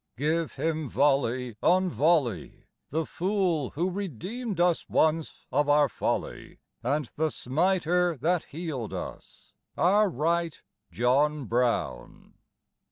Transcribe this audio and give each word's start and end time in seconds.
Give 0.17 0.55
him 0.55 0.89
volley 0.89 1.57
on 1.61 1.87
volley, 1.91 2.65
The 2.89 3.05
fool 3.05 3.69
who 3.75 3.91
redeemed 3.91 4.59
us 4.59 4.89
once 4.89 5.45
of 5.51 5.69
our 5.69 5.87
folly, 5.87 6.57
And 6.81 7.11
the 7.17 7.29
smiter 7.29 8.17
that 8.17 8.45
healed 8.45 8.93
us, 8.95 9.53
our 9.77 10.09
right 10.09 10.59
John 10.91 11.45
Brown! 11.45 12.33